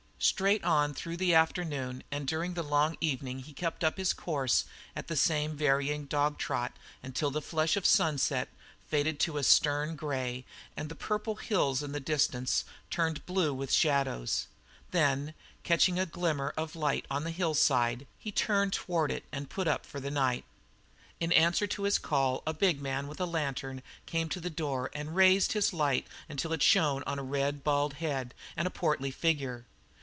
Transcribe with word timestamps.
Straight 0.23 0.63
on 0.63 0.93
through 0.93 1.17
the 1.17 1.33
afternoon 1.33 2.03
and 2.11 2.27
during 2.27 2.53
the 2.53 2.61
long 2.61 2.95
evening 3.01 3.39
he 3.39 3.53
kept 3.53 3.81
his 3.97 4.13
course 4.13 4.65
at 4.95 5.07
the 5.07 5.15
same 5.15 5.51
unvarying 5.53 6.05
dog 6.05 6.37
trot 6.37 6.73
until 7.01 7.31
the 7.31 7.41
flush 7.41 7.75
of 7.75 7.85
the 7.85 7.89
sunset 7.89 8.47
faded 8.87 9.19
to 9.21 9.37
a 9.37 9.43
stern 9.43 9.95
grey 9.95 10.45
and 10.77 10.89
the 10.89 10.95
purple 10.95 11.37
hills 11.37 11.81
in 11.81 11.91
the 11.91 11.99
distance 11.99 12.65
turned 12.91 13.25
blue 13.25 13.51
with 13.51 13.71
shadows. 13.73 14.45
Then, 14.91 15.33
catching 15.63 15.95
the 15.95 16.05
glimmer 16.05 16.53
of 16.55 16.75
a 16.75 16.79
light 16.79 17.07
on 17.09 17.25
a 17.25 17.31
hillside, 17.31 18.05
he 18.19 18.31
turned 18.31 18.73
toward 18.73 19.09
it 19.11 19.23
to 19.33 19.41
put 19.45 19.67
up 19.67 19.87
for 19.87 19.99
the 19.99 20.11
night. 20.11 20.45
In 21.19 21.31
answer 21.31 21.65
to 21.65 21.83
his 21.83 21.97
call 21.97 22.43
a 22.45 22.53
big 22.53 22.79
man 22.79 23.07
with 23.07 23.19
a 23.19 23.25
lantern 23.25 23.81
came 24.05 24.29
to 24.29 24.39
the 24.39 24.51
door 24.51 24.91
and 24.93 25.15
raised 25.15 25.53
his 25.53 25.73
light 25.73 26.05
until 26.29 26.53
it 26.53 26.61
shone 26.61 27.01
on 27.07 27.17
a 27.17 27.23
red, 27.23 27.63
bald 27.63 27.93
head 27.95 28.35
and 28.55 28.67
a 28.67 28.71
portly 28.71 29.09
figure. 29.09 29.65